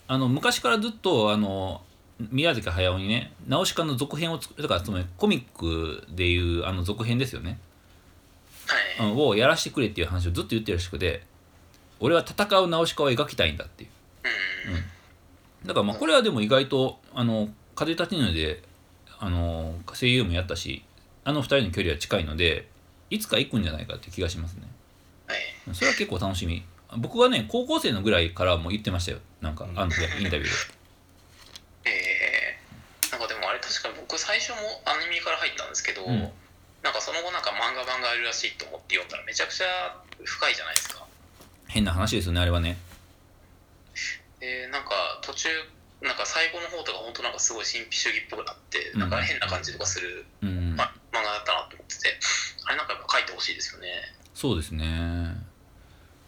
[0.07, 1.83] あの昔からずっとあの
[2.31, 7.59] 宮崎駿にねナウシカの続編を作るだからつまりコミックでいうあの続編ですよね、はい、
[8.99, 9.17] うん。
[9.17, 11.23] をやらせてくれっていう話をずっと言ってるらしくて
[11.99, 13.89] 俺は戦うナウシカを描きたいんだっていう。
[15.63, 15.67] うん。
[15.67, 18.61] だからまあこれはでも意外とあの風立ちぬで
[19.19, 20.83] あの声優もやったし
[21.23, 22.67] あの二人の距離は近いので
[23.09, 24.63] いつか行くんじゃないかって気がしますね。
[25.27, 25.75] はい。
[25.75, 26.63] それは結構楽しみ。
[26.97, 29.19] 僕はね高校生のぐらいからも言ってましたよ。
[29.41, 29.79] なんかうん。
[29.79, 30.49] あのインタビューで。
[31.85, 32.57] え。
[33.01, 36.29] ー、なんかでもあれ確かに僕最初もアニメから入ったんですけど、うん
[36.83, 39.65] なんかその後なんか漫画版があるらしいと思って読んだらめちゃくちゃ
[40.23, 41.07] 深いじゃないですか。
[41.67, 42.77] 変な話ですよねあれはね。
[44.39, 44.91] でなんか
[45.21, 45.49] 途中
[46.01, 48.99] なんか最後の方とか本当なんかすごい神秘主義っぽくなってうん。
[48.99, 50.75] なんか変な感じとかする、うん。
[50.75, 52.19] ま、漫画だったなと思ってて。
[52.65, 53.87] あれなんかやっぱ書いてほしいですよね。
[54.33, 54.85] そうですね、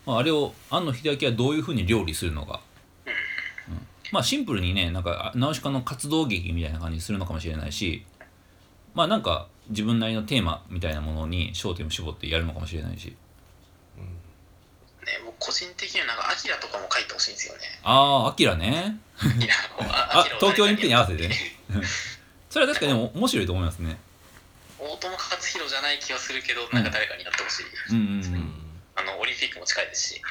[0.05, 2.61] まあ、あれを庵野秀明はどういうふうに料理するのか、
[3.05, 3.87] うん。
[4.11, 8.05] まあシンプルにねなんかナウシカの活動劇みたいな感じにするのかもしれないし
[8.95, 13.15] まあなんか自分なりのテーマみたいなものに焦点を絞ってやるのかもしれないし。
[15.05, 17.59] ね僕個人的にはなんかアキラとかも書いてほしいんですよね。
[17.83, 18.97] ああアキラね。
[19.79, 21.35] あ東京オリンピックに合わせてね。
[22.49, 23.97] それは確かに面白いと思いますね。
[24.79, 27.95] 大友克洋じゃない気がするけどなんか誰かにやってほしい、うん。
[27.95, 28.33] うんううん。
[28.39, 28.53] ん
[28.95, 30.21] あのオリンピックも近いですし。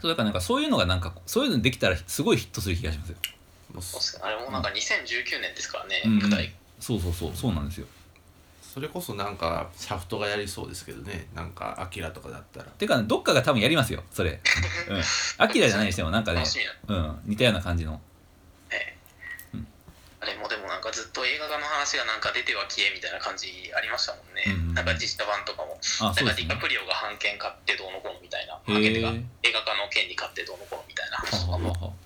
[0.00, 4.24] そうだからなんかそういうのがなんかそういうのできたらすごいヒットする気がしますよ。
[4.24, 6.18] あれもなんか2019年ですからね、うんうん。
[6.22, 7.86] 舞台そうそうそうそうなんですよ。
[8.72, 11.26] それこそなんかシャフトがやりそうですけどね。
[11.34, 12.66] なんかアキラとかだったら。
[12.66, 14.40] てか、どっかが多分やりますよそれ。
[14.88, 15.02] うん。
[15.38, 16.44] アキラじゃないにしてもなんかね
[16.86, 17.20] うん。
[17.24, 18.00] 似たような感じの。
[18.70, 18.96] ええ。
[19.54, 19.66] うん。
[20.20, 25.76] あれもでもなんかずっと映画化の話がなんか出ては消えみたいな感じありましたもんね、うんうんなんか実写版とかも。
[26.00, 28.54] あなんかディカプリオが版権買ってどうのこうのみたいな。
[28.54, 31.96] へ版権映画化の権利買ってどうのこうのみたいな話とかも。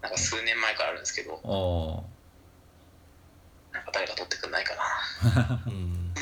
[0.00, 1.34] なんか数年前からあるんですけど。
[1.34, 2.11] はなんか
[3.92, 5.62] 誰か取ってくんないかな。
[5.66, 6.14] うん。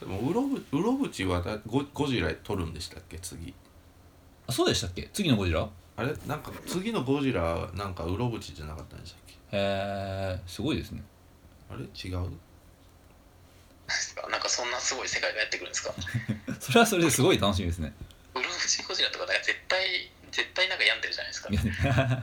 [0.00, 3.18] でもウロブウロブチはだゴゴジラ撮るんでしたっけ？
[3.18, 3.54] 次。
[4.46, 5.08] あそうでしたっけ？
[5.12, 5.60] 次のゴジラ？
[5.60, 6.12] へあれ？
[6.26, 9.34] なんか次のゴジラはなんかウロブチじゃなかったんでしたっけ？
[9.52, 11.02] えすごいですね。
[11.70, 11.80] あれ？
[11.82, 12.30] 違う？
[13.86, 14.28] ですか？
[14.28, 15.94] なんかそんなすごい世界がやってくるんですか？
[16.60, 17.92] それはそれですごい楽しみですね。
[18.34, 21.48] ウルフチゴジラとか絶対絶対なんか病んでるじゃないですか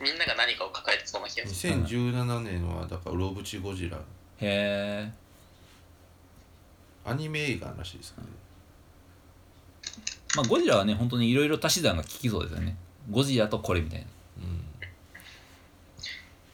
[0.00, 3.96] みんなが何かを抱えてそうな気がする2017年はだから「うろぶちゴジラ。
[3.96, 4.00] へ
[4.40, 5.12] え」
[7.06, 8.28] アニメ映画らしいですかね。
[10.34, 12.76] まあゴジラはね本当にいろいろ足し算が効きそうですよね。
[13.10, 14.06] ゴジラとこれみたいな。
[14.38, 14.64] うん。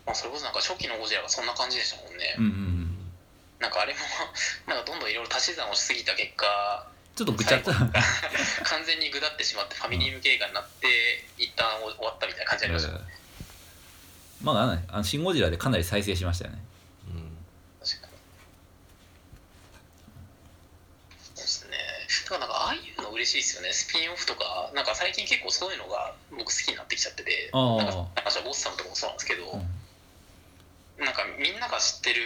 [0.07, 2.99] まあ、それこそなんか初期のゴジラがそんな感じでしたもんね、うんうんうん。
[3.61, 4.01] なんかあれも
[4.69, 7.73] なんかどんどんいろいろ足し算をしすぎた結果ちょっとぐちゃっと。
[7.73, 13.22] 完全にぐだってしまってファミリー向け映画になって一旦終わったみたいな感じありました、ね
[14.43, 16.59] まああのねあのシン・ゴジラでかなり再生しましたよね。
[17.09, 17.37] うん。
[17.81, 18.13] 確かに。
[21.23, 21.77] そうですね
[22.25, 23.73] だからなんかああいうの嬉しいですよね。
[23.73, 27.51] スピンオフとかなんか最近結構そういうのが僕好きになってきちゃってて。
[27.53, 27.77] あー。
[27.79, 29.61] なんかなんかボスさんとかもそうなんですけど、
[30.99, 32.23] なんかみんなが知ってる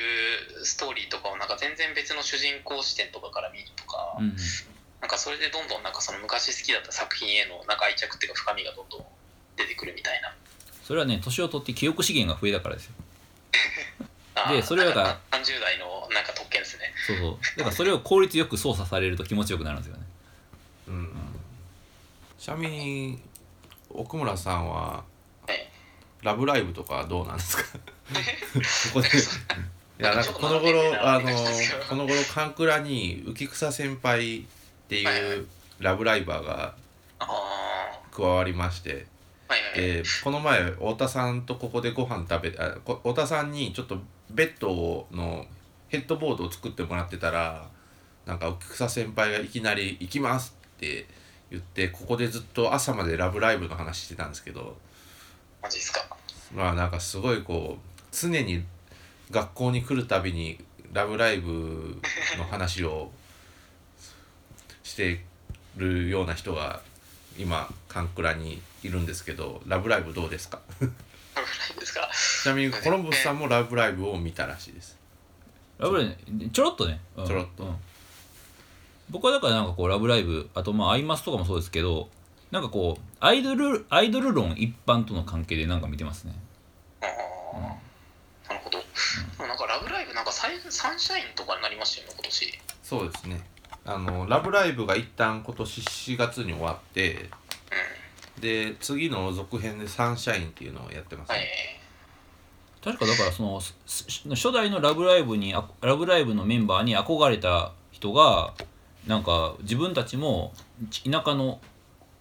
[0.64, 4.36] ストーリーとかをなんか全然別の主人公視点とかから見るとか、うんうん。
[5.00, 9.04] なんかそれでどんどんなんかその昔好きだった作品へのなんか愛着っていうか深みがどんどん
[9.56, 10.34] 出てくるみたいな。
[10.86, 12.92] それはね年を取って記憶資源が増えたからですよ。
[14.52, 16.92] でそれはだからなんか30代のなんか特権ですね。
[17.06, 17.38] そうそう。
[17.58, 20.02] だからそれを効率よく操作されると気持ちよくなるんですよね。
[20.88, 21.12] うん。
[22.38, 23.20] ちなみに
[23.90, 25.02] 奥村さんは
[25.48, 25.68] はい
[26.22, 27.64] 「ラブライブ!」とかはどうなんですか？
[28.92, 29.08] ここで。
[29.08, 29.12] い
[29.98, 31.30] やなんかこの頃あの
[31.88, 34.42] この頃カンクラに浮草先輩っ
[34.88, 35.48] てはいう
[35.80, 36.74] ラブライバーが
[38.12, 38.90] 加わりまして。
[38.90, 39.15] はいはいはい。
[39.74, 43.98] でこの前太田さんとここでご飯食べあこ太田さんにちょっと
[44.30, 45.46] ベッドの
[45.88, 47.68] ヘッドボードを作ってもらってたら
[48.24, 51.06] なんか浮草先輩がいきなり「行きます!」って
[51.50, 54.76] 言ってここでずっと朝までラブライブの話してたんですけど
[55.62, 56.04] マジですか？
[56.52, 58.64] まあなんかすごいこう常に
[59.30, 60.58] 学校に来るたびに
[60.92, 62.00] ラブライブ
[62.38, 63.10] の話を
[64.82, 65.24] して
[65.76, 66.80] るような人が
[67.38, 70.60] 今カンクラにいるんですけどラブライブどうですか？
[70.80, 70.94] ラブライ
[71.74, 72.08] ブですか？
[72.42, 74.96] ちなみにコロンブスさんもラブライブを見たらしいです。
[75.78, 77.26] ラブライブちょろっとね、うん。
[77.26, 77.64] ちょろっと。
[77.64, 77.76] うん。
[79.10, 82.08] 僕はだからなんかこう「ラブライブ!」あとまあ「アイマス」とかもそうですけど
[82.50, 86.34] なんかこうアイドルアイドル論一般との関係でなんか見てますね。
[87.02, 87.06] あ
[87.54, 88.78] あ、なるほど。
[88.78, 88.84] で
[89.38, 92.58] もなんかラブライブなんかサイサンシャインとかになりましたよね今年。
[92.82, 93.40] そうですね
[93.86, 97.30] あのラブライブが一旦今年4月に終わって
[98.38, 101.32] うで次の続編でサンシャインっていうのをやってますん。
[101.32, 101.44] はね、
[102.82, 102.84] い。
[102.84, 103.60] 確かだからその
[104.30, 108.52] 初代の「ラブライブ!」にあラブライブのメンバーに憧れた人が
[109.06, 110.52] なんか自分たちも
[110.90, 111.60] ち田舎の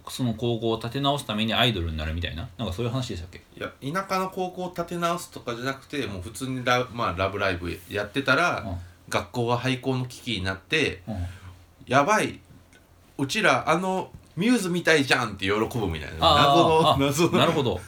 [0.07, 3.41] その高校を立て直すためにアイドルになるみたいななんかそういう話でしたっけ？
[3.57, 11.27] いや田舎の高校を立て直すとかじゃなくてもう普通にラ,、まあ、ラブライブやってたら、うん学校が廃校の危機になってうん
[11.87, 12.39] やばい。
[13.17, 16.17] うちらあのミューズみたいじゃんって喜ぶみたいな。
[16.21, 17.39] あー謎の謎の。
[17.39, 17.79] なるほど。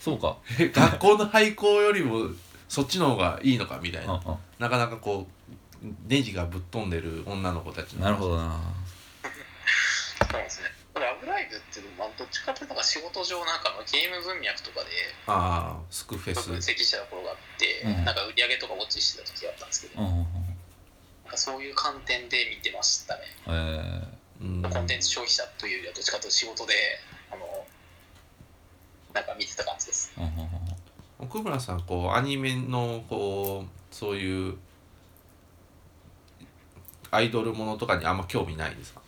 [0.00, 0.36] そうか。
[0.58, 2.30] え 学校の廃校よりも
[2.68, 4.20] そっちの方がいいのかみたいうんな
[4.58, 5.26] なかなかこ
[5.82, 7.98] うネジがぶっ飛んでる女の子たちの。
[7.98, 8.60] うんなるほどな。
[10.30, 10.66] そうですね。
[10.94, 14.86] ラブライブっていうのはどっちかっていうとなんか仕事上なんかのゲーム文脈とかで
[15.26, 16.48] ああスクフェス。
[16.48, 18.04] 分析してた頃があって、うん。
[18.04, 20.26] なんか売り上げとかウォッチしてた時があったんですけど、うんうんうん
[21.34, 23.20] そういう観点で見てましたね。
[23.46, 26.74] えーうんコンテンツ消費者というよりはどっちかというと仕事で
[27.32, 27.66] あの
[29.14, 30.12] なんか見てた感じです。
[30.18, 30.48] うんうんうん
[31.18, 34.58] 奥村さんこうアニメのこうそういう
[37.10, 39.00] アイドルものとかにあんま興味ないですか？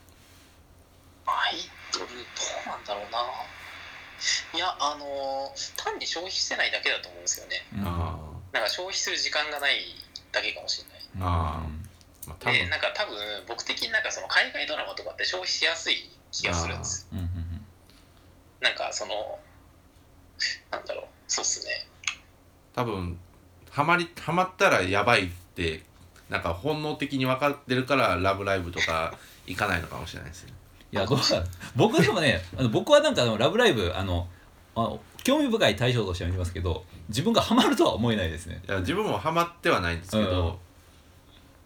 [1.26, 1.58] アイ
[1.92, 3.18] ドルどうなんだろうな。
[4.54, 7.66] いやあの単に消費してないだけだと思うんですよね。
[7.74, 7.84] なん
[8.64, 9.94] か消費する時間がない
[10.32, 11.02] だけかもしれない。
[11.20, 11.87] あー
[12.28, 13.16] まあ多で分なんか多分
[13.48, 17.08] 僕的になんかその海外ドラマとかって消費しやすい気がするんです。
[17.12, 17.64] うんうんうん
[18.60, 19.38] なんかその
[20.70, 21.86] なんだろうそうっすね。
[22.74, 23.18] 多分
[23.70, 25.82] ハマりハマったらやばいって
[26.28, 30.52] なんか本能的に分かってるから「ラブライブ!」とか 行かないのかもしれないですね
[30.92, 31.44] いやどうだ
[31.76, 34.28] 僕でもねあの僕はなんかあの「ラブライブ!」あの
[34.74, 40.67] あ興味深い対象としては見てますけど自分がハマるとは思えないですねいや自分もハマってはないんですけど、うん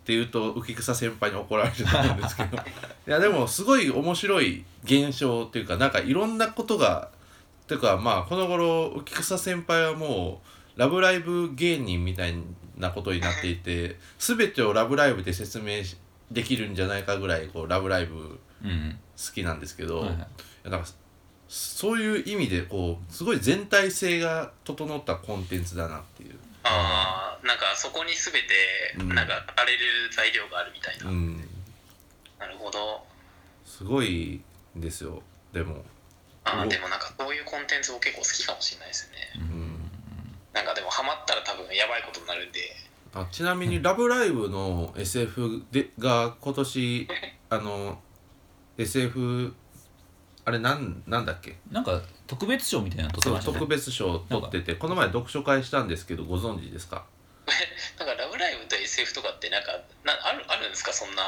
[0.03, 2.61] っていうと浮草先輩に怒られると思うんですけど い
[3.07, 7.09] やでもすごい面白い現象っていうかなんかいろんなことが
[7.69, 10.49] ていうかまあこの頃浮草先輩はもう
[10.81, 12.35] 「ラブライブ!」芸人みたい
[12.77, 15.97] なことになっていて全てを「ラブライブ!」で説明し
[16.31, 20.21] できるんじゃないかぐらいこう「ラブライブ!」うん好きなんですけど、はいはいい
[20.65, 20.89] やなんか
[21.49, 26.35] そういう意味でこうすごい全体性が整ったコンテンツだなっていう
[26.65, 28.41] ああなんかそこに全て
[28.99, 29.15] うん。
[29.15, 31.37] なんか荒れる材料があるみたいな、うん。
[32.39, 33.05] なるほど。
[33.65, 34.41] すごい
[34.77, 35.23] ですよ。
[35.53, 35.85] でも。
[36.45, 39.17] おあーでもなんかそういうコンテンツも結構好きかもしれないですね。
[39.37, 39.91] うん。
[40.53, 42.61] なんかでもハマったら多分やばいことになるんで。
[43.15, 47.09] あちなみに「ラブライブ!」の SF でが今年
[47.51, 48.01] あの
[48.79, 49.55] SF
[50.45, 51.57] あれなんなんだっけ？
[51.71, 53.59] なんか特別賞みたいなの取ってそうましたね。
[53.59, 57.05] 特別賞取っててこの前読書会したんですけどご存知ですか？
[57.99, 59.73] なんか「ラブライブ!」と SF とかってなんか
[60.05, 60.93] なあるあるんですか？
[60.93, 61.23] そんな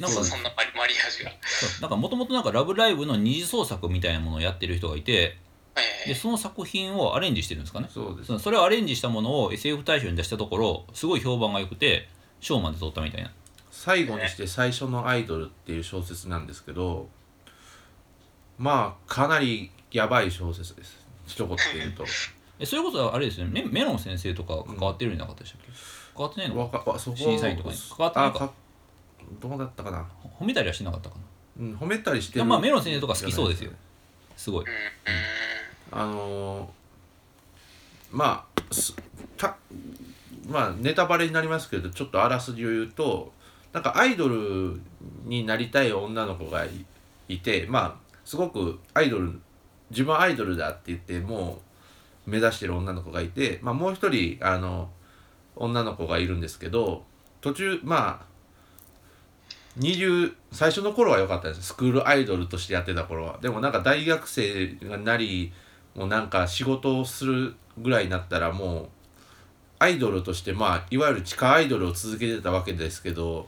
[0.00, 1.30] なんかそそんなマリマリアージュが。
[1.42, 5.38] そうなんかもともとなんか「ラブライブ!」の二次創作みたいなものをやってる人がいて
[6.06, 7.88] えでその作品をアレンジしてるんですかね？
[7.92, 8.26] そうです。
[8.26, 12.08] そのそれをアレンジしたものを SF 大賞に出したところすごい評判が良くて
[12.40, 13.30] 賞まで取ったみたいな。
[13.70, 17.08] 最後にして最初のアイドルっていう小説なんですけど
[18.58, 20.98] まあかなりやばい小説です。
[21.26, 22.04] 一言で言うと。
[22.58, 23.62] えそれこそあれですよね。
[23.62, 25.72] メメロン先生とか関わってるんじゃなかったでしたっけ？
[26.16, 26.58] 関わってないの？
[26.60, 27.76] わかわそこ審査員とかに。
[27.76, 28.44] 関わってないか。
[28.44, 28.50] あ
[29.40, 30.06] どうだったかな、
[30.38, 31.64] 褒めたりはしてなかったかな？
[31.64, 32.44] うん、褒めたりしてる。
[32.44, 33.72] まあメロン先生とか好きそうですよ。
[34.36, 34.64] すごい。
[35.90, 36.68] あのー
[38.16, 38.94] まあす
[39.36, 39.56] た
[40.46, 43.32] まあネタバレになりますけどちょっとあらすじを言うと
[43.72, 44.80] なんかアイドル
[45.24, 46.84] になりたい女の子がい
[47.28, 48.03] いてまあ
[48.34, 49.40] すごくアイドル
[49.90, 51.60] 自分はアイドルだって言っても
[52.26, 54.90] う目指してる女の子がいて、まあ、もう一人あの
[55.54, 57.04] 女の子がいるんですけど
[57.40, 58.26] 途中まあ
[59.78, 61.62] 20最初の頃は良かったです。
[61.62, 63.38] スクールアイドルとしてやってた頃は。
[63.40, 65.52] でもなんか大学生がなり
[65.94, 68.88] もうなんか仕事をするぐらいになったらもう
[69.78, 73.46] アイドルとしてまあいわゆる地下アイドルを続けてたわけですけど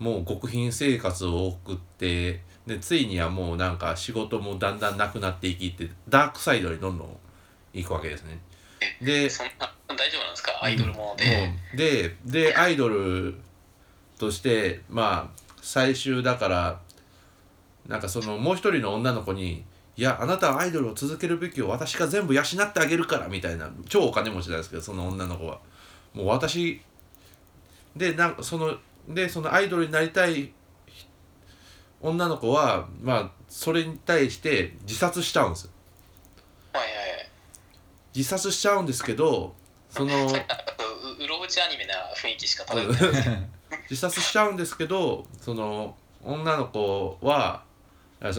[0.00, 7.16] もう極貧生活を送ってでついにはもうなんか仕事もだんだんなくなっていきってダークサイドにどんどん
[7.72, 8.40] 行くわけですね。
[9.00, 10.58] でそんな大丈夫なんですか？
[10.62, 11.76] アイドルもので、うん。
[11.76, 13.36] ででアイドル
[14.18, 16.80] としてまあ最終だから
[17.86, 19.64] なんかそのもう一人の女の子に
[19.96, 25.60] 「いやあなたはアイドルを続けるべきよ私が全部養ってあげるから」みたいな超お金持ちなんですけどその女の子は。
[26.14, 26.80] もう私
[27.94, 28.76] でなんかその
[29.08, 30.50] でそのアイドルになりたい
[32.00, 35.70] 女の子はまあそれに対して自殺しちゃうんですよ。
[36.72, 37.28] はいはいはい
[38.14, 39.54] 自殺しちゃうんですけど
[39.90, 40.28] その。
[41.62, 43.48] アニメな雰囲気しか漂ってない
[43.88, 47.64] 自殺しちゃうんですけどその女の子は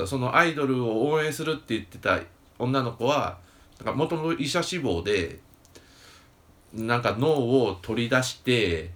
[0.06, 2.20] そのアイドルを応援するって言ってた
[2.60, 3.40] 女の子は
[3.86, 5.40] もともと医者志望で
[6.74, 8.92] なんか脳を取り出して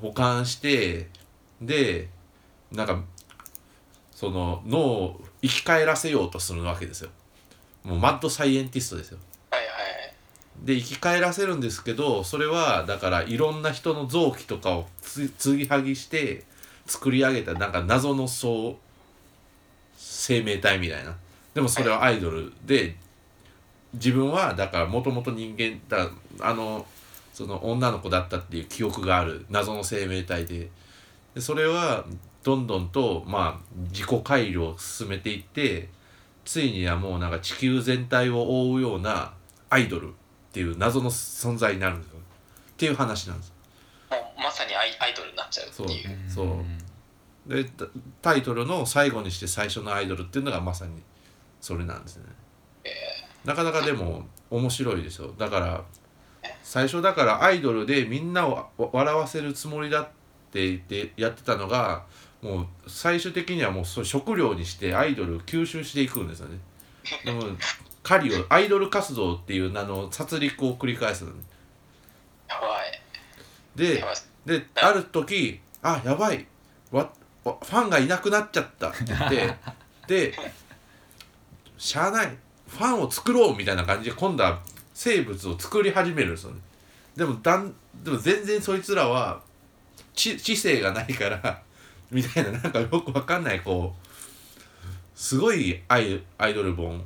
[0.00, 1.08] 保管して
[1.60, 2.08] で
[2.70, 3.02] なんか
[4.16, 7.10] その脳を生き返らせようとするわけですよ。
[7.84, 9.18] もうマッドサイエンティストですよ。
[9.50, 9.66] はいはい
[10.64, 16.44] で生き返らせるんですけどそれはだからいろんな人の臓器とかをつ継ぎはぎして
[16.86, 18.76] 作り上げたなんか謎のそう
[19.98, 21.14] 生命体みたいな
[21.52, 22.96] でもそれはアイドルで
[23.92, 26.08] 自分はだからもともと人間だ
[26.40, 26.86] あの
[27.34, 30.70] その女の子だったっていう記憶がある謎の生命体で
[31.34, 32.06] でそれは
[32.46, 35.88] どんどんとまあ自己改良を進めていって
[36.44, 39.32] ついにはもうなんか地球全体を覆うような
[39.68, 40.12] アイドルっ
[40.52, 42.22] ていう謎の存在になるんですよっ
[42.76, 43.52] ていう話なんです。
[44.08, 45.88] もうまさにアイアイドルになっちゃうってそう。
[45.88, 46.30] いう。
[46.30, 47.52] そう。
[47.52, 47.86] でタ
[48.22, 51.02] タイトルの最後にして最初のアイドルっていうのがまさに
[51.60, 52.26] それなんですね。
[53.44, 55.34] なかなかでも面白いですよ。
[55.36, 55.84] だから
[56.62, 60.08] 最初だからアイドルでみんなをわ笑わせるつもりだっ
[60.52, 62.04] て言ってやってたのが
[62.42, 66.58] もう最終的にはもうそれ食料にしてアイドルを吸収していくんですよね。
[67.24, 67.42] でも
[68.02, 71.36] 狩りをアイドル活動っていう名の殺戮を繰り返すのね。
[72.48, 73.00] やばい。
[73.74, 74.04] で
[74.44, 76.46] である時「あやばい。
[76.92, 77.10] わ
[77.44, 79.56] わファンがいなくなっちゃった」って言って
[80.06, 80.38] で
[81.78, 82.36] 「しゃあない。
[82.68, 84.60] ファンを作ろう」みたいな感じで今度は
[84.94, 86.60] 生物を作り始めるんですよね。
[87.16, 89.40] でもだんでも全然そいつらは
[90.14, 91.62] 知知性がないから
[92.10, 94.06] みたいななんかよくわかんないこう
[95.14, 97.04] すごいアイアイドル本。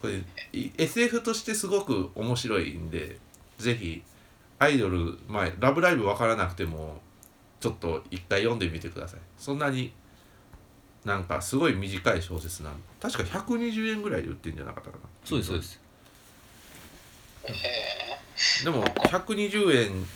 [0.00, 0.22] これ
[0.58, 3.18] い SF としてすごく面白いんで
[3.58, 4.02] ぜひ
[4.58, 7.02] アイドルまあ「ラブライブ!」分からなくても
[7.60, 9.20] ちょっと一回読んでみてください。
[9.38, 9.92] そんなに
[11.04, 15.02] なんかすごい短い小説なん確か120円ぐらいで売ってんじゃなかったかな。
[15.24, 15.80] そうですそうです。
[17.44, 20.06] えでも120円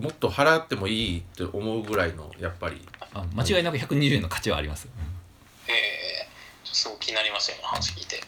[0.00, 2.86] もっと払ってもいいって思うぐらいのやっぱり。
[3.12, 4.86] あ間違いなく120円の価値はあります。
[4.86, 8.20] ー、えー、すごく気になりました今の話聞いて。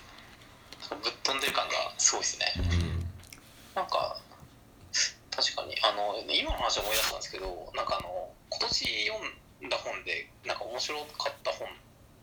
[0.91, 2.47] ぶっ飛んでる感がすごいですね。
[2.59, 3.07] うん。
[3.75, 4.17] なんか
[6.27, 11.69] の今の話を思い出したんですけどなんかあの今年読んだ本でなんか面白かった本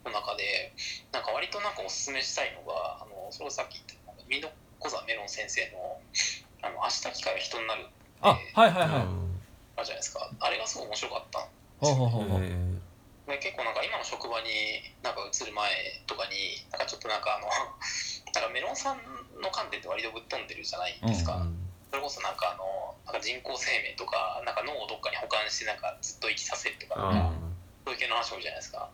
[0.05, 0.73] の中で
[1.11, 5.99] なんか割となんかおすすめしたいのがあのそれをさっき言ったミノコザメロン先生の
[6.61, 7.91] 「あの明日機械は人になる」って。
[8.21, 9.28] あはいはいはい、うん
[9.79, 10.29] あるじゃないですか。
[10.39, 11.39] あれがすごい面白かった
[11.79, 12.79] ほうほうほうほうえー
[13.29, 14.49] で結構なんか今の職場に
[15.05, 15.69] なんか移る前
[16.07, 17.45] とかになんかちょっとなんかあの
[18.33, 18.97] なんかメロンさん
[19.39, 27.33] の観点って割とぶっ飛んでるじゃないですか、うんそれこそなんかあのなんか人工生命とかなんか脳をどっかに保管してなんかずっと生きさせるとか、あ
[27.83, 28.91] そういう系の話多いじゃないですか。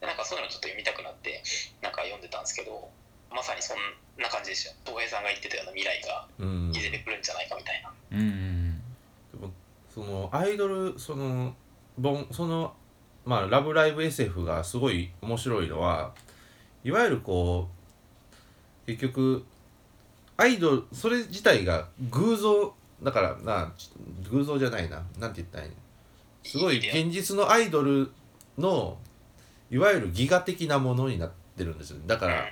[0.00, 1.42] でなんかそういうのちょっと読みたくなって
[1.80, 2.90] なんか読んでたんですけど
[3.30, 3.78] まさにそん
[4.20, 4.76] な感じでしたよ。
[4.84, 6.28] 東平さんが言ってたような未来が
[6.76, 8.53] いずれ来るんじゃないかみたいな、うんうん
[9.94, 11.54] そのアイドルその
[12.02, 12.74] 本その
[13.24, 16.12] まあ「ラブライブ SF」がすごい面白いのは
[16.82, 17.68] いわゆるこ
[18.86, 19.44] う結局
[20.36, 23.72] アイドルそれ自体が偶像だからな
[24.30, 24.96] 偶像じゃないな。
[25.18, 25.76] なんて言ったらいいの？
[26.42, 28.10] すごい現実のアイドル
[28.58, 28.98] の
[29.70, 32.44] いわゆるギガ的なものになってるんですよだから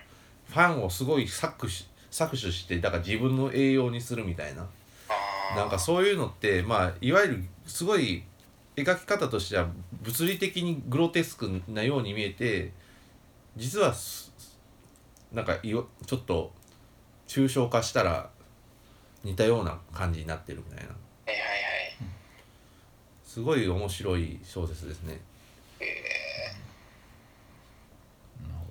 [0.48, 4.66] ファンをすごい搾取し搾取してだから自分の栄養にするみたいな
[5.56, 8.24] なんかそういうのってまあいわゆるすごい
[8.76, 9.68] 描き方としては
[10.02, 12.72] 物理的にグロテスクなように見えて
[13.56, 14.32] 実はす
[15.32, 16.52] なんかいわちょっと
[17.26, 18.30] 抽象化したら
[19.24, 20.90] 似たような感じになってるみたいな。
[20.90, 20.96] は
[21.26, 21.42] いはいはい。
[23.24, 25.20] すごい面白い小説ですね。
[25.80, 25.84] え。
[28.42, 28.66] なるほ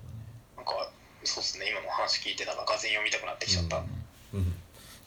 [0.54, 0.92] ー、なんか
[1.24, 1.66] そうですね。
[1.70, 3.84] 今の話聞いてなんかがぜ読みたくなってきちゃった、うん、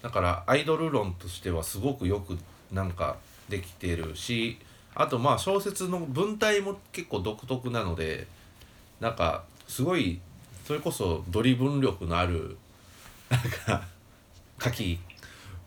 [0.05, 2.37] だからアイドル論としてはすごくよく
[2.71, 3.17] なんか
[3.49, 4.59] できてるし
[4.93, 8.27] あとまあ小説の文体も結構独特なので
[8.99, 10.19] なんかすごい
[10.63, 12.55] それこそドリブン力のある
[13.31, 13.87] なんか
[14.61, 14.99] 書き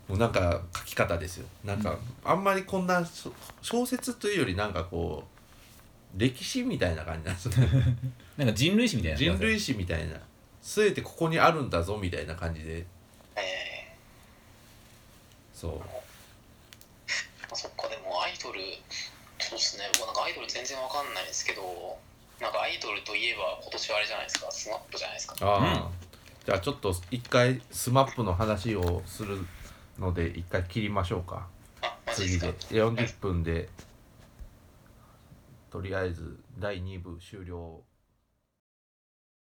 [0.07, 1.47] もうなんか書き方ですよ。
[1.65, 5.25] なんかあんまりこんな小小説というよりなんかこ
[6.17, 7.97] う歴史みたいな感じなんですよね。
[8.39, 10.15] なんか人類史みたいな人類史みたいな。
[10.63, 12.79] 全てここにあるんだぞみたいな感じで。
[12.79, 12.98] え
[15.59, 15.81] そう。
[17.51, 18.61] あ、そっかでもアイドル
[19.41, 19.85] そうですね。
[19.99, 21.99] 僕なんかアイドル全然わかんないですけど
[22.41, 24.53] なんかアイドルといえば今年はあれじゃないですか。
[24.53, 25.35] SMAP じゃないですか。
[25.41, 25.91] ああ、
[26.47, 29.45] じゃあちょっと一回 SMAP の話をする
[29.99, 31.49] ので一回切りましょうか。
[31.83, 32.75] あマジですか。
[32.75, 33.69] で40分で。
[35.71, 37.83] とりあえず第2部終了